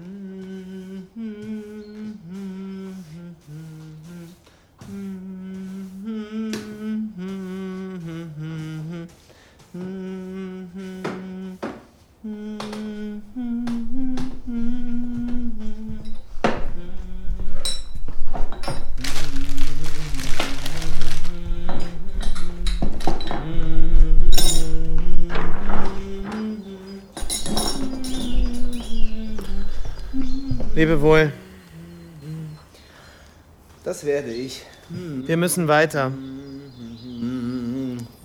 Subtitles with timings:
[0.00, 0.29] Hmm.
[30.80, 31.30] Lebe wohl.
[33.84, 34.62] Das werde ich.
[34.88, 36.10] Wir müssen weiter.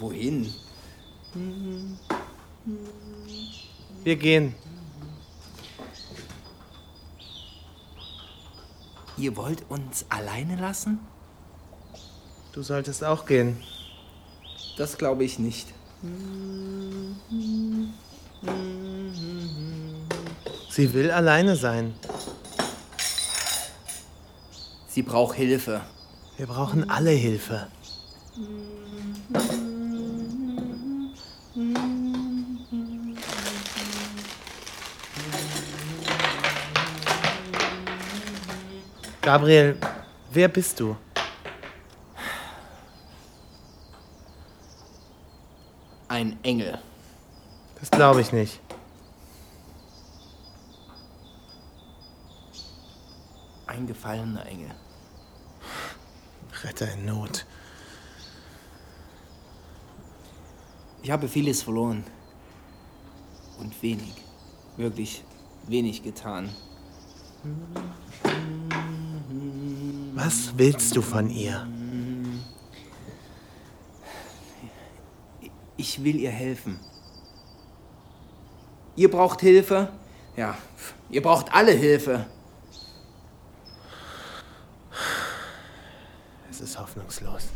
[0.00, 0.52] Wohin?
[4.02, 4.56] Wir gehen.
[9.16, 10.98] Ihr wollt uns alleine lassen?
[12.50, 13.62] Du solltest auch gehen.
[14.76, 15.68] Das glaube ich nicht.
[20.68, 21.94] Sie will alleine sein.
[24.92, 25.82] Sie braucht Hilfe.
[26.36, 27.68] Wir brauchen alle Hilfe.
[39.22, 39.76] Gabriel,
[40.32, 40.96] wer bist du?
[46.08, 46.80] Ein Engel.
[47.78, 48.60] Das glaube ich nicht.
[53.70, 54.72] Ein gefallener Engel.
[56.64, 57.46] Retter in Not.
[61.02, 62.02] Ich habe vieles verloren.
[63.60, 64.14] Und wenig.
[64.76, 65.22] Wirklich
[65.68, 66.50] wenig getan.
[70.14, 71.68] Was willst du von ihr?
[75.76, 76.80] Ich will ihr helfen.
[78.96, 79.92] Ihr braucht Hilfe?
[80.36, 80.58] Ja,
[81.08, 82.26] ihr braucht alle Hilfe.
[86.60, 87.48] Es ist hoffnungslos.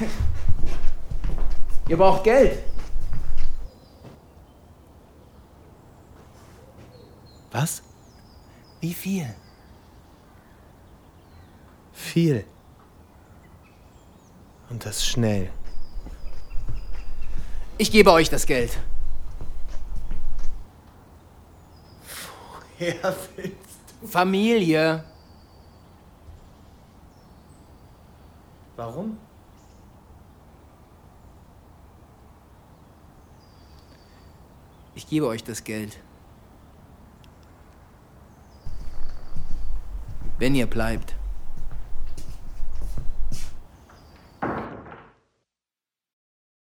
[1.88, 2.58] Ihr braucht Geld.
[7.52, 7.80] Was?
[8.80, 9.32] Wie viel?
[11.92, 12.44] Viel.
[14.68, 15.52] Und das schnell.
[17.78, 18.76] Ich gebe euch das Geld.
[22.78, 23.54] Woher willst
[24.10, 25.04] Familie.
[28.94, 29.18] Warum?
[34.94, 35.98] Ich gebe euch das Geld.
[40.38, 41.16] Wenn ihr bleibt.